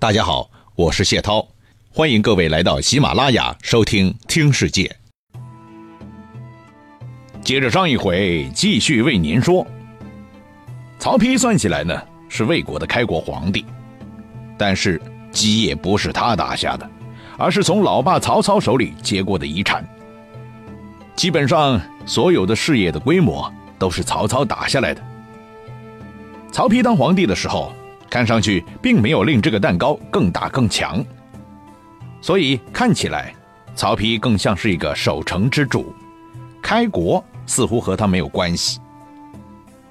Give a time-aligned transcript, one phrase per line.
[0.00, 1.46] 大家好，我是谢涛，
[1.92, 4.96] 欢迎各位来到喜马拉雅收听《听世界》。
[7.42, 9.66] 接着上一回，继续为您说。
[10.98, 13.62] 曹丕算起来呢，是魏国的开国皇帝，
[14.56, 14.98] 但是
[15.32, 16.90] 基业不是他打下的，
[17.36, 19.86] 而是从老爸曹操手里接过的遗产。
[21.14, 25.02] 基本上所有的事业的规模都是曹操打下来的。
[26.50, 27.70] 曹丕当皇帝的时候。
[28.10, 31.02] 看上去并没有令这个蛋糕更大更强，
[32.20, 33.32] 所以看起来
[33.76, 35.94] 曹丕更像是一个守成之主，
[36.60, 38.80] 开国似乎和他没有关系。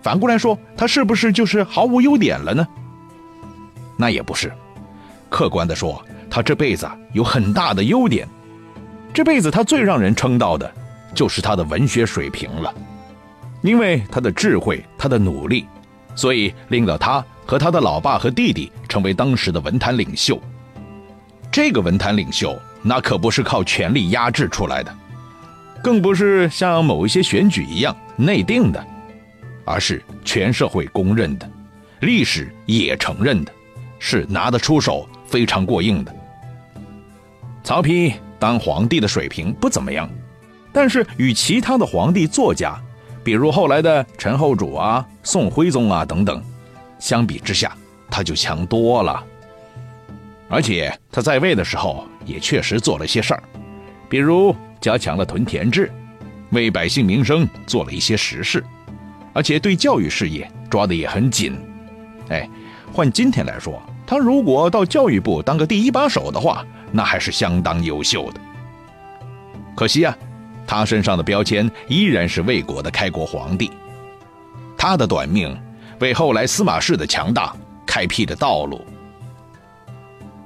[0.01, 2.67] 反过来说，他是不是就是毫无优点了呢？
[3.97, 4.51] 那也不是，
[5.29, 8.27] 客观的说，他这辈子有很大的优点。
[9.13, 10.71] 这辈子他最让人称道的，
[11.15, 12.73] 就是他的文学水平了，
[13.61, 15.65] 因为他的智慧，他的努力，
[16.15, 17.25] 所以令到他。
[17.49, 20.39] 和他的老爸和弟弟成为当时的文坛领袖。
[21.51, 24.95] 这个文坛领袖那可不是靠权力压制出来的，
[25.83, 28.85] 更不是像某一些选举一样内定的，
[29.65, 31.49] 而是全社会公认的，
[32.01, 33.51] 历史也承认的，
[33.97, 36.15] 是拿得出手、非常过硬的。
[37.63, 40.07] 曹丕当皇帝的水平不怎么样，
[40.71, 42.79] 但是与其他的皇帝作家，
[43.23, 46.39] 比如后来的陈后主啊、宋徽宗啊等等。
[46.99, 47.75] 相比之下，
[48.11, 49.23] 他就强多了。
[50.49, 53.43] 而且他在位的时候也确实做了些事儿，
[54.09, 55.91] 比如加强了屯田制，
[56.51, 58.63] 为百姓民生做了一些实事，
[59.31, 61.55] 而且对教育事业抓得也很紧。
[62.29, 62.49] 哎，
[62.91, 68.41] 换今天来说，他如果到教育部当个第一把手的话，那还是相当优秀的。
[69.75, 70.17] 可惜啊，
[70.65, 73.71] 他身上的标签依然是魏国的开国皇帝，
[74.75, 75.55] 他的短命。
[75.99, 77.55] 为后来司马氏的强大
[77.85, 78.85] 开辟了道路。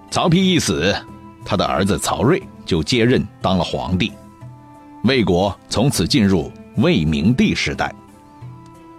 [0.10, 0.96] 曹丕一死，
[1.46, 4.12] 他的儿子曹睿就接任当了皇帝，
[5.04, 7.94] 魏国从此进入魏明帝时代。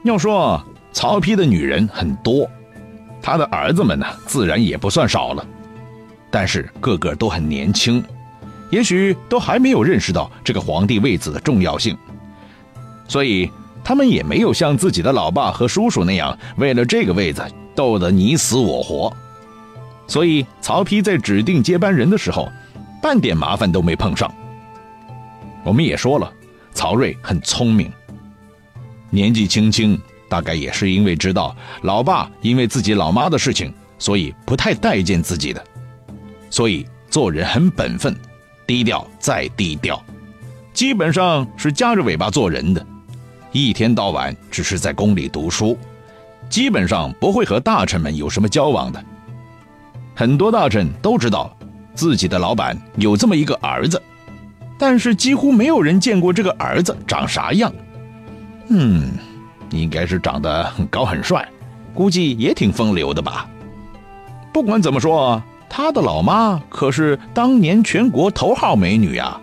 [0.04, 0.62] 要说
[0.92, 2.48] 曹丕的女人很多，
[3.22, 5.46] 他的儿子们呢，自然也不算少了，
[6.30, 8.04] 但是个个都很年轻，
[8.70, 11.96] 也许都还没有认识到这个皇帝位子的重要性，
[13.08, 13.50] 所以。
[13.84, 19.12] 他们也没有像自己的老爸和叔叔那样为了这个位子斗得你死我活，
[20.06, 22.50] 所以曹丕在指定接班人的时候，
[23.02, 24.32] 半点麻烦都没碰上。
[25.62, 26.32] 我们也说了，
[26.72, 27.92] 曹睿很聪明，
[29.10, 35.62] 年纪轻轻，大概也是因为知道老爸因为自己老妈的事情，所以不太待见自己的，
[36.48, 38.16] 所以做人很本分，
[38.66, 40.02] 低调再低调，
[40.72, 42.86] 基本上是夹着尾巴做人的。
[43.54, 45.78] 一天到晚只是在宫里读书，
[46.48, 49.00] 基本上不会和大臣们有什么交往的。
[50.12, 51.56] 很多大臣都知道
[51.94, 54.02] 自己的老板有这么一个儿子，
[54.76, 57.72] 但是几乎没有人见过这个儿子长啥样。
[58.70, 59.12] 嗯，
[59.70, 61.48] 应该是长得很高很帅，
[61.94, 63.48] 估计也挺风流的吧。
[64.52, 69.40] 不管怎么说，他的老妈可是当年全国头号美女啊。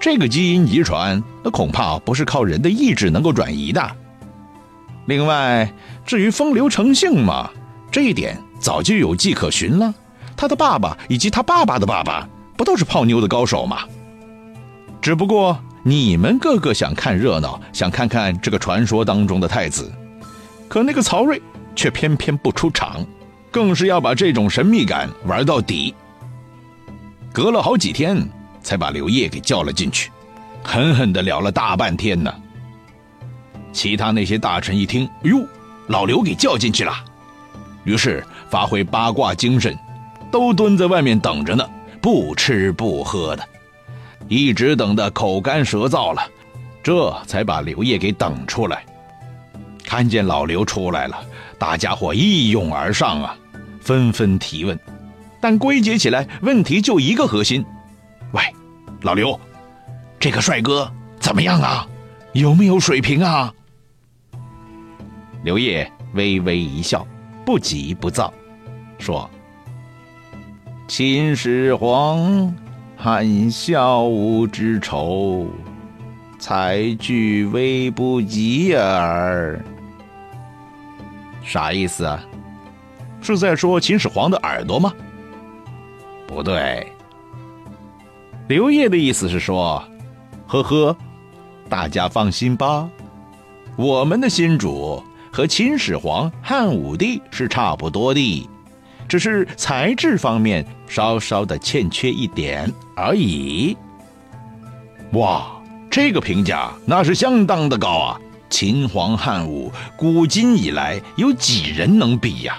[0.00, 3.90] 这个基因遗传，那恐怕不是靠人的意志能够转移的。
[5.06, 5.72] 另外，
[6.06, 7.50] 至于风流成性嘛，
[7.90, 9.92] 这一点早就有迹可循了。
[10.36, 13.78] 他的爸爸以及他爸爸的爸爸，不都是泡妞的高手吗？
[15.00, 19.90] 只不过你们个个想看热闹，想看看这个传说当中的太子，
[20.68, 21.42] 可那个曹睿
[21.74, 23.04] 却偏偏不出场，
[23.50, 25.94] 更是要把这种神秘感玩到底。
[27.32, 28.28] 隔了好几天。
[28.68, 30.10] 才把刘烨给叫了进去，
[30.62, 32.30] 狠狠的聊了大半天呢。
[33.72, 35.42] 其他那些大臣一听，哟，
[35.86, 36.92] 老刘给叫进去了，
[37.84, 39.74] 于是发挥八卦精神，
[40.30, 41.66] 都蹲在外面等着呢，
[42.02, 43.48] 不吃不喝的，
[44.28, 46.20] 一直等得口干舌燥了，
[46.82, 48.84] 这才把刘烨给等出来。
[49.82, 51.18] 看见老刘出来了，
[51.58, 53.34] 大家伙一拥而上啊，
[53.80, 54.78] 纷纷提问，
[55.40, 57.64] 但归结起来，问题就一个核心。
[58.32, 58.42] 喂，
[59.02, 59.38] 老刘，
[60.18, 60.90] 这个帅哥
[61.20, 61.86] 怎么样啊？
[62.32, 63.52] 有没有水平啊？
[65.44, 67.06] 刘烨微微一笑，
[67.46, 68.32] 不急不躁，
[68.98, 69.30] 说
[70.88, 72.52] ：“秦始皇
[72.96, 75.46] 含笑无之仇，
[76.40, 79.64] 才具微不及耳。”
[81.44, 82.20] 啥意思啊？
[83.20, 84.92] 是在说秦始皇的耳朵吗？
[86.26, 86.86] 不对。
[88.48, 89.84] 刘烨的意思是说
[90.48, 90.96] ：“呵呵，
[91.68, 92.88] 大家放心吧，
[93.76, 98.48] 我们的新主和秦始皇、汉武帝是差不多的，
[99.06, 103.76] 只是才智方面稍稍的欠缺一点而已。
[105.12, 105.46] 哇，
[105.90, 108.20] 这个评价那是相当的高啊！
[108.48, 112.56] 秦皇汉武，古今以来有几人能比呀？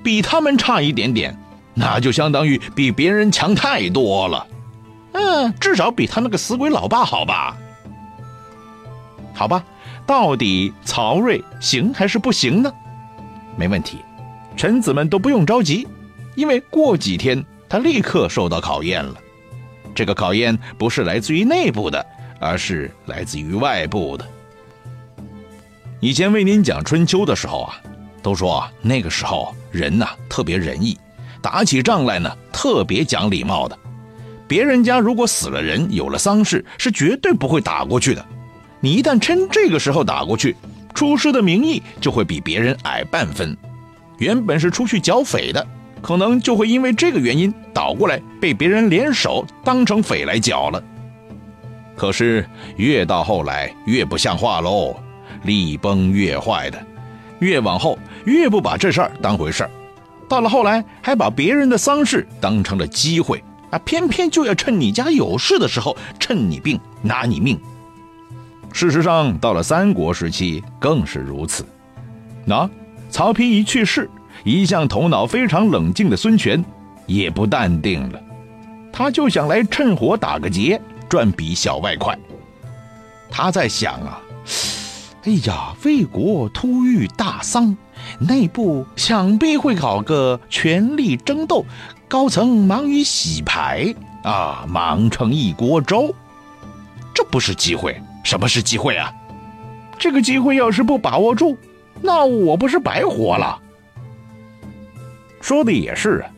[0.00, 1.36] 比他们差一点点，
[1.74, 4.46] 那就相当于比别人强太多了。
[5.14, 7.56] 嗯，至少比他那个死鬼老爸好吧？
[9.32, 9.64] 好吧，
[10.06, 12.72] 到底曹睿行还是不行呢？
[13.56, 13.98] 没问题，
[14.56, 15.88] 臣子们都不用着急，
[16.36, 19.14] 因为过几天他立刻受到考验了。
[19.94, 22.04] 这个考验不是来自于内部的，
[22.40, 24.26] 而是来自于外部的。
[26.00, 27.80] 以前为您讲春秋的时候啊，
[28.20, 30.98] 都说那个时候人呐特别仁义，
[31.40, 33.78] 打起仗来呢特别讲礼貌的。
[34.46, 38.24] 别人家如果死了人，有了丧事，是绝对不会打过去的。
[38.80, 40.54] 你一旦趁这个时候打过去，
[40.94, 43.56] 出师的名义就会比别人矮半分。
[44.18, 45.66] 原本是出去剿匪的，
[46.02, 50.82] 可能就会因为这个原因倒过来被别人联手当成匪来剿了。
[51.96, 52.44] 可是
[52.76, 54.94] 越到后来越不像话喽。
[55.42, 56.86] 力崩越坏的，
[57.40, 59.70] 越往后越不把这事儿当回事儿，
[60.26, 63.44] 到了后来还把别人的丧事当成了机会
[63.74, 67.58] 啊，偏偏就要趁你家有事的时候趁你病拿你命。
[68.72, 71.66] 事实上，到了三国时期更是如此。
[72.44, 72.70] 那
[73.10, 74.08] 曹丕一去世，
[74.44, 76.64] 一向头脑非常冷静的孙权
[77.06, 78.20] 也不淡定了，
[78.92, 82.16] 他就想来趁火打个劫，赚笔小外快。
[83.28, 84.20] 他在想啊。
[85.24, 87.76] 哎呀，魏国突遇大丧，
[88.20, 91.64] 内部想必会搞个权力争斗，
[92.08, 96.14] 高层忙于洗牌啊，忙成一锅粥。
[97.14, 99.12] 这不是机会，什么是机会啊？
[99.98, 101.56] 这个机会要是不把握住，
[102.00, 103.60] 那我不是白活了？
[105.40, 106.30] 说的也是啊，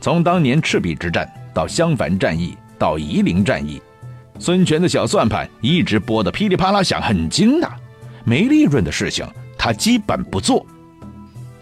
[0.00, 3.80] 从当年赤壁之战到襄樊战役到夷陵战役，
[4.38, 7.70] 孙权的小算盘一直拨得噼里啪啦响，很精的。
[8.24, 9.26] 没利润的事情，
[9.56, 10.64] 他基本不做。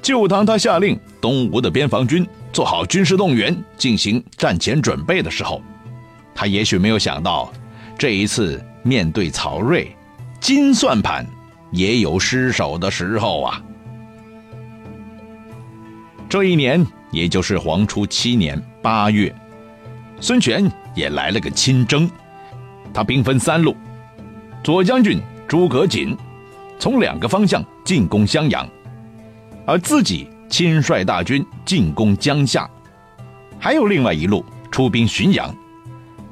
[0.03, 5.63] 就当他下令东吴的边防军做好军事动员，进行战前准备的时候，
[6.35, 7.53] 他也许没有想到，
[7.99, 9.95] 这一次面对曹睿，
[10.41, 11.27] 金算盘
[11.71, 13.63] 也有失手的时候啊。
[16.29, 19.35] 这一年，也就是黄初七年八月，
[20.21, 22.11] 孙权也来了个亲征，
[22.93, 23.77] 他兵分三路，
[24.63, 26.17] 左将军诸葛瑾。
[26.81, 28.65] 从两个方向进攻襄阳，
[29.67, 32.69] 而自己亲率大军进攻江夏，
[33.59, 35.55] 还有另外一路出兵浔阳。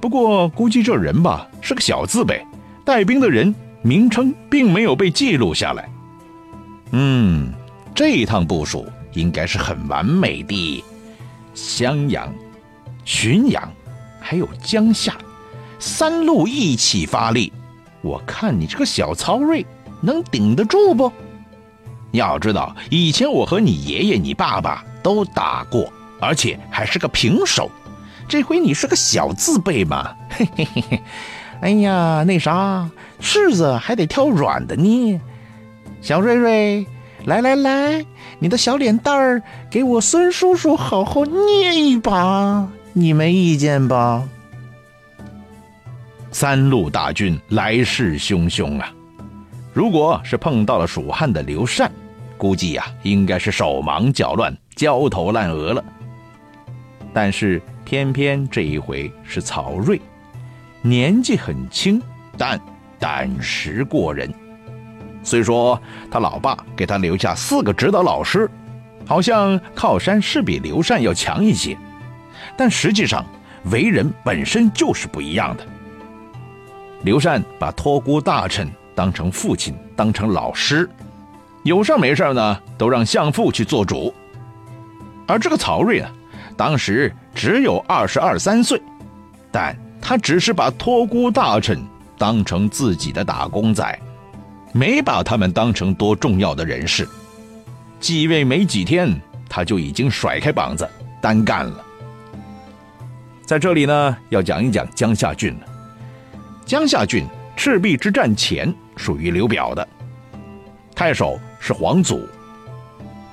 [0.01, 2.45] 不过估计这人吧是个小字辈，
[2.85, 5.89] 带兵的人名称并没有被记录下来。
[6.93, 7.53] 嗯，
[7.95, 10.85] 这一趟部署应该是很完美的。
[11.55, 12.33] 襄阳、
[13.05, 13.71] 浔阳，
[14.21, 15.17] 还有江夏，
[15.79, 17.53] 三路一起发力，
[18.03, 19.65] 我看你这个小曹睿。
[20.03, 21.11] 能顶得住不？
[22.17, 25.91] 要知道，以前我和你爷爷、你爸爸都打过，
[26.21, 27.71] 而且还是个平手。
[28.29, 30.13] 这回你是个小字辈嘛？
[30.31, 31.03] 嘿 嘿嘿嘿。
[31.61, 32.91] 哎呀，那啥，
[33.21, 35.21] 柿子还得挑软的捏。
[36.03, 36.87] 小瑞瑞，
[37.25, 38.05] 来来来，
[38.39, 44.29] 你的小脸蛋儿给我孙叔叔好好捏一把，你没意见吧？
[46.31, 48.93] 三路大军来势汹汹啊！
[49.73, 51.91] 如果是碰到了蜀汉的刘禅，
[52.37, 55.85] 估计呀应该是手忙脚乱、焦头烂额了。
[57.13, 60.01] 但是偏偏这一回是曹睿，
[60.83, 62.01] 年纪很轻，
[62.37, 62.61] 但
[62.99, 64.33] 胆识过人。
[65.23, 68.51] 虽说他老爸给他留下四个指导老师，
[69.07, 71.77] 好像靠山是比刘禅要强一些，
[72.57, 73.25] 但实际上
[73.71, 75.67] 为人本身就是不一样的。
[77.03, 78.69] 刘禅把托孤大臣。
[78.97, 80.89] 当成父亲，当成老师，
[81.67, 84.15] 有事没事呢，都让相父去做主。
[85.27, 86.09] 而这个曹睿啊，
[86.57, 88.81] 当时只有二十二三岁，
[89.51, 91.85] 但他只是把托孤大臣
[92.17, 93.99] 当成自己的打工仔，
[94.73, 97.07] 没把他们当成多重要的人士。
[97.99, 100.89] 继位没几天，他就已经甩开膀子
[101.21, 101.85] 单干了。
[103.45, 105.67] 在这里呢，要讲一讲江夏郡了。
[106.65, 108.73] 江夏郡赤壁之战前。
[108.97, 109.87] 属于刘表的
[110.95, 112.29] 太守是黄祖，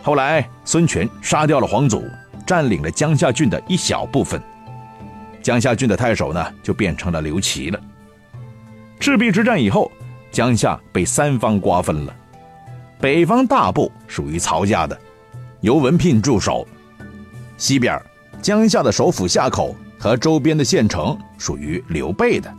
[0.02, 2.04] 后来孙权杀掉了黄祖，
[2.46, 4.42] 占领了江夏郡的一小部分，
[5.42, 7.80] 江夏郡的太守呢就变成了刘琦了。
[9.00, 9.92] 赤壁之战以后，
[10.32, 12.16] 江夏被三方瓜分了，
[13.00, 14.98] 北方大部属于曹家的，
[15.62, 16.68] 由文聘驻守，
[17.58, 18.02] 西边
[18.42, 22.54] 江夏的首府夏口和周边的县城属于刘备的，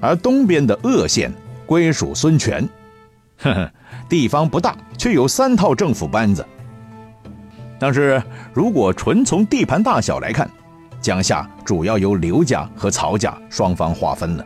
[0.00, 1.32] 而东边的鄂县
[1.66, 2.66] 归属孙权。
[3.38, 3.70] 呵呵，
[4.08, 6.46] 地方不大，却有三套政府班子。
[7.78, 8.22] 但是
[8.54, 10.48] 如果纯从地盘大小来看，
[11.00, 14.44] 江夏主要由刘家和曹家双方划分了。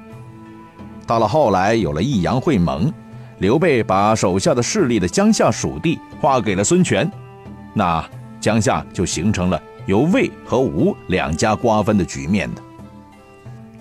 [1.07, 2.93] 到了后来，有了益阳会盟，
[3.38, 7.11] 刘备把手下的势力的江夏属地划给了孙权，
[7.73, 8.05] 那
[8.40, 12.62] 江夏就形成了由魏和吴两家瓜分的局面的。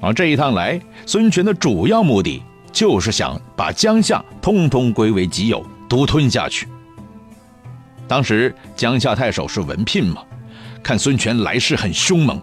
[0.02, 6.68] 而这一趟来，孙权的主要目的就是想把江夏通通归为己有，独吞下去。
[8.08, 10.24] 当时江夏太守是文聘嘛，
[10.82, 12.42] 看孙权来势很凶猛，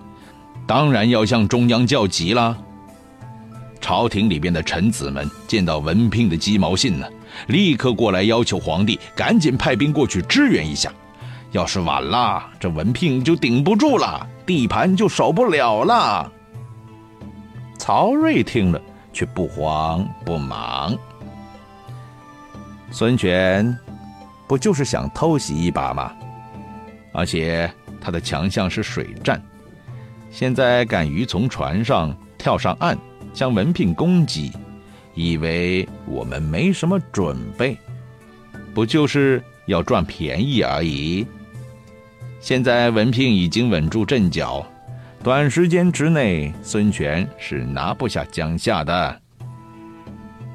[0.66, 2.56] 当然要向中央叫急啦。
[3.80, 7.06] 朝廷里边的臣子们见到文聘的鸡毛信呢，
[7.48, 10.92] 立刻过来要求皇帝赶紧派兵过去支援一下。
[11.52, 16.30] 要是晚了，这文聘就顶不住了，地盘就守不了了。
[17.78, 18.80] 曹睿听了
[19.16, 20.94] 却不慌不忙，
[22.90, 23.74] 孙权。
[24.46, 26.12] 不就是想偷袭一把吗？
[27.12, 27.68] 而且
[27.98, 29.42] 他的强项是水战，
[30.30, 32.96] 现在敢于从船上跳上岸
[33.32, 34.52] 向文聘攻击，
[35.14, 37.76] 以为我们没什么准备，
[38.74, 41.26] 不就是要赚便宜而已？
[42.38, 44.64] 现在文聘已经稳住阵脚，
[45.26, 49.20] 短时间之内孙权是拿不下江夏的。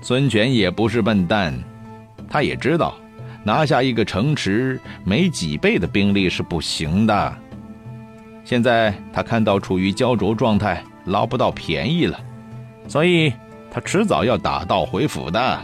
[0.01, 1.53] 孙权也不是笨蛋，
[2.29, 2.95] 他也知道。
[3.43, 7.37] 拿下一个城池，没几倍的兵力是不行的。
[8.45, 12.17] 现在他看到处于焦灼状态，捞不到便宜了，
[12.87, 13.33] 所以
[13.69, 15.59] 他迟早要打道回府的。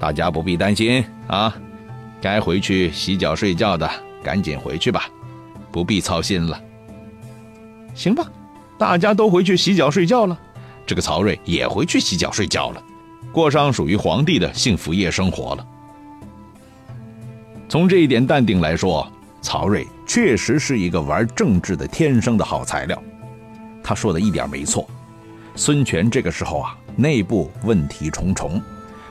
[0.00, 1.54] 大家不必担心啊，
[2.22, 3.86] 该回去洗脚睡觉的
[4.22, 5.10] 赶紧回去吧，
[5.70, 6.58] 不必操心了。
[7.98, 8.24] 行吧，
[8.78, 10.38] 大家都回去洗脚睡觉了，
[10.86, 12.80] 这个曹睿也回去洗脚睡觉了，
[13.32, 15.66] 过上属于皇帝的幸福夜生活了。
[17.68, 19.10] 从这一点淡定来说，
[19.42, 23.02] 曹睿确实是一个玩政治的天生的好材料。
[23.82, 24.88] 他说的一点没错。
[25.56, 28.62] 孙权这个时候啊，内部问题重重，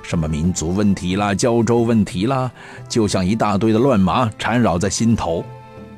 [0.02, 2.50] 什么民族问题啦、胶州问题啦，
[2.88, 5.44] 就像一大堆的乱麻缠绕在心头。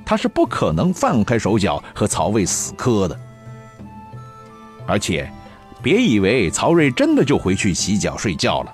[0.10, 3.16] 他是不可能放开手脚和曹魏死磕的。
[4.88, 5.32] 而且，
[5.84, 8.74] 别以为曹睿真的就回去洗脚睡觉了。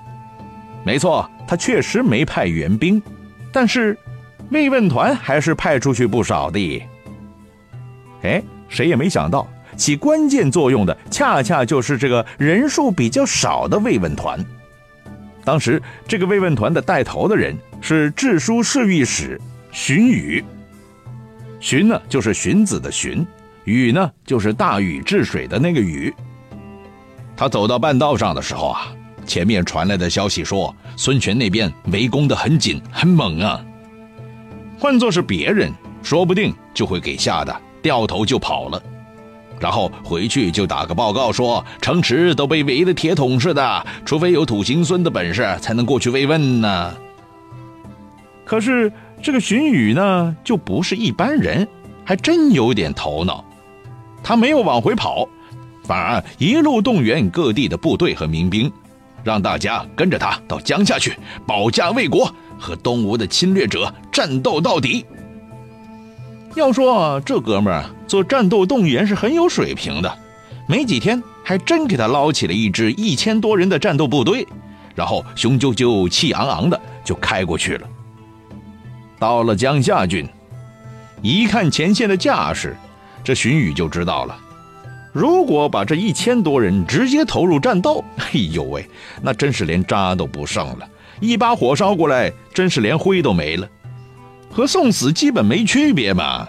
[0.82, 3.02] 没错，他确实没派援兵。
[3.52, 3.98] 但是，
[4.48, 6.82] 慰问团还是派出去不少的。
[8.22, 14.42] 哎，谁也没想到，起关键作用的恰恰就是这个人数比较少的慰问团。
[15.44, 19.38] 当时，这个慰问团的带头的人是治书侍御史
[19.70, 20.42] 荀彧。
[21.66, 23.26] 荀呢，就是荀子的荀；
[23.64, 26.14] 禹呢，就是大禹治水的那个禹。
[27.36, 28.86] 他走到半道上的时候啊。
[29.26, 33.60] 前面传来的消息说，孙权那边围攻的很紧很猛啊。
[34.78, 35.72] 换做是别人，
[36.04, 38.80] 说不定就会给吓得掉头就跑了，
[39.58, 46.94] 然后回去就打个报告说城池都被围的铁桶似的，除非有土行孙的本事，才能过去慰问呢。
[48.44, 48.92] 可是
[49.22, 51.66] 这个荀彧呢，就不是一般人，
[52.04, 53.44] 还真有点头脑。
[54.22, 55.28] 他没有往回跑，
[55.84, 58.70] 反而一路动员各地的部队和民兵。
[59.24, 61.12] 让大家跟着他到江夏去
[61.44, 65.04] 保家卫国，和东吴的侵略者战斗到底。
[66.54, 70.18] 要说这哥们儿做战斗动员是很有水平的，
[70.68, 74.46] 没几天还真给他捞起了一支一千多人的战斗部队，
[74.94, 77.88] 然后雄赳赳、气昂昂的就开过去了。
[79.18, 80.28] 到了江夏郡，
[81.22, 82.76] 一看前线的架势，
[83.24, 84.38] 这荀彧就知道了。
[85.12, 88.86] 如果把这一千多人直接投入战斗， 哎呦喂，
[89.22, 90.86] 那真是连渣都不剩了，
[91.20, 93.66] 一把火烧过来，真是连灰都没了，
[94.50, 96.46] 和送死基本没区别嘛。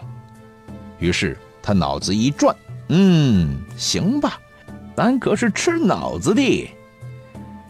[1.00, 2.54] 于是他脑子一转，
[2.90, 4.38] 嗯，行吧，
[4.96, 6.70] 咱可是吃脑子的。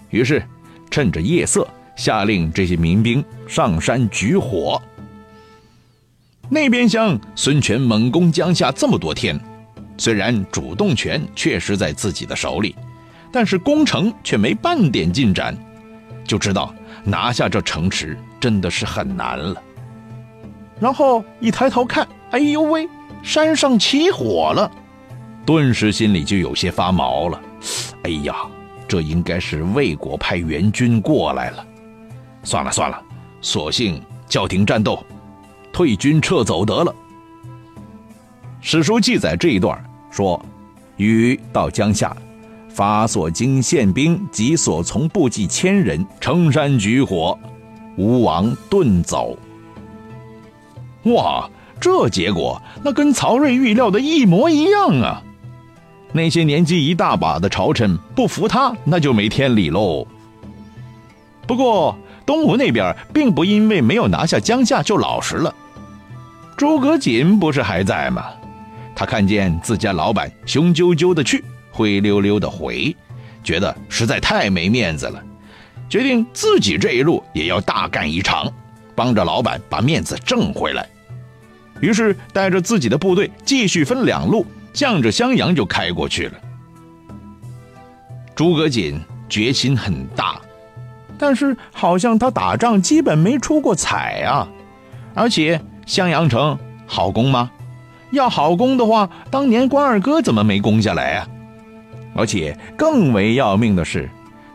[0.09, 0.41] 于是
[0.89, 4.81] 趁着夜色，下令这些民兵上山举火。
[6.49, 9.37] 那边厢孙权猛攻江夏这么多天。
[9.97, 12.75] 虽然主动权确实在自己的手里，
[13.31, 15.57] 但是攻城却没半点进展，
[16.23, 16.71] 就知道
[17.03, 19.59] 拿下这城池真的是很难了。
[20.79, 22.87] 然后一抬头看，哎呦喂，
[23.23, 24.71] 山上起火了，
[25.47, 27.41] 顿时心里就有些发毛了。
[28.03, 28.35] 哎呀，
[28.87, 31.65] 这应该是魏国派援军过来了。
[32.47, 32.97] 算了算了，
[33.41, 35.05] 索性叫停战斗，
[35.73, 36.95] 退军撤走得了。
[38.61, 39.77] 史书记载这一段
[40.09, 40.41] 说
[40.95, 42.15] ：“禹到江夏，
[42.69, 47.37] 发所经宪兵及所从部骑千人，乘山举火，
[47.97, 49.37] 吴王遁走。”
[51.03, 51.49] 哇，
[51.81, 55.21] 这结果那跟曹睿预料的一模一样啊！
[56.13, 60.07] 那些年纪一大把的朝臣不服他，那就没天理喽。
[61.45, 65.55] 不过东吴那边并不因为没有拿下江夏就老实了，
[66.57, 68.25] 诸葛瑾不是还在吗？
[68.93, 71.41] 他看见自家老板雄赳赳的去，
[71.71, 72.93] 灰溜溜的回，
[73.45, 75.23] 觉得实在太没面子了，
[75.87, 78.51] 决定自己这一路也要大干一场，
[78.93, 80.85] 帮着老板把面子挣回来。
[81.79, 86.33] 于是带着自己的部队继续分两路，向着襄阳就开过去了。
[88.35, 90.41] 诸葛瑾决心很大。
[91.17, 94.47] 但是好像他打仗基本没出过彩啊，
[95.13, 97.49] 而且襄阳城好攻吗？
[98.11, 101.27] 要好攻的话，当年关二哥怎么没攻下来啊？
[102.15, 104.09] 而且更为要命的是，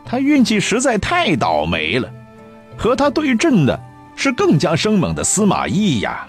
[0.05, 2.09] 他运气实在太倒霉了，
[2.77, 3.79] 和他对阵的
[4.15, 6.27] 是更加生猛的司马懿呀。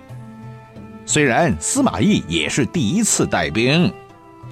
[1.07, 3.93] 虽然司马懿也是第一次带兵，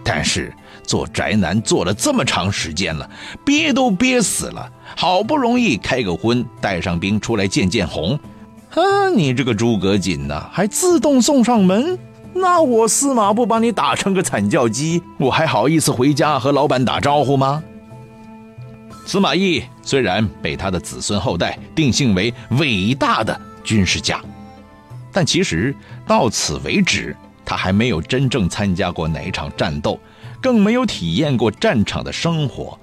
[0.05, 0.53] 但是。
[0.85, 3.09] 做宅男做了这么长时间了，
[3.45, 8.19] 憋都憋死了，好不容易开个荤，带上兵出来见见红，
[8.71, 11.99] 哼，你这个诸葛瑾呐，还自动送上门，
[12.33, 17.63] 那我司马不把你打成个惨叫鸡，我还好意思回家和老板打招呼吗？
[19.05, 24.21] 司马懿虽然被他的子孙后代定性为伟大的军事家，
[25.13, 25.75] 但其实
[26.07, 29.99] 到此为止，他还没有真正参加过哪一场战斗。
[30.41, 32.77] 更没有体验过战场的生活，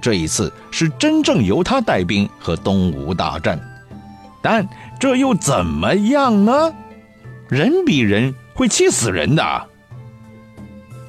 [0.00, 3.60] 这一次是真正由他带兵和东吴大战，
[4.40, 4.66] 但
[5.00, 6.72] 这又怎么样呢？
[7.48, 9.66] 人比人会气死人的。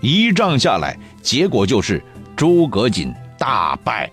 [0.01, 2.01] 一仗下来，结果就是
[2.35, 4.07] 诸葛瑾大败。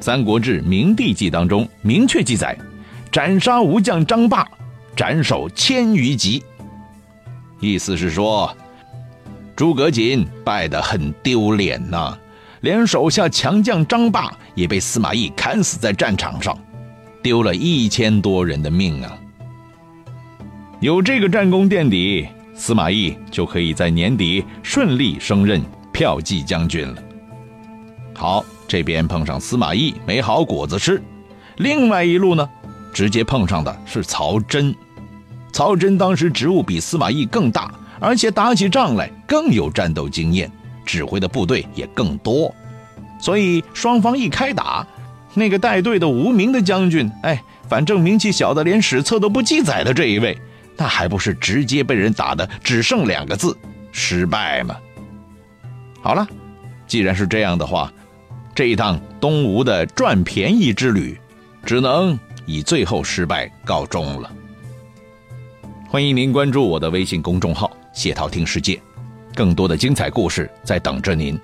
[0.02, 2.56] 《三国志·明帝纪》当中明确记载，
[3.10, 4.46] 斩杀吴将张霸，
[4.94, 6.42] 斩首千余级，
[7.60, 8.54] 意思是说。
[9.56, 12.16] 诸葛瑾败得很丢脸呐，
[12.60, 16.56] 连手下强将张霸也被司马懿砍死在战场上，
[17.22, 19.18] 丢了一千多人的命啊！
[20.80, 27.02] 有这个战功垫底，司马懿就可以在年底顺利升任骠骑将军了。
[28.14, 31.02] 好，这边碰上司马懿没好果子吃，
[31.56, 32.48] 另外一路呢，
[32.92, 34.74] 直接碰上的是曹真。
[35.52, 37.72] 曹真当时职务比司马懿更大。
[38.00, 40.48] 而且打起仗来更有战斗经验，
[40.88, 42.52] 指挥的部队也更多，
[43.20, 44.86] 所以双方一开打，
[45.34, 50.36] 那个带队的无名的将军，哎，反正名气小的连史册都不记载的这一位，
[50.78, 53.54] 那还不是直接被人打的只剩两个字
[53.92, 54.74] 失败吗？
[56.00, 56.26] 好了，
[56.86, 57.92] 既然是这样的话，
[58.54, 61.18] 这一趟东吴的赚便宜之旅，
[61.66, 64.32] 只能以最后失败告终了。
[65.86, 67.70] 欢迎您关注我的微信公众号。
[67.92, 68.80] 谢涛听世界，
[69.34, 71.38] 更多的精彩故事在等着您。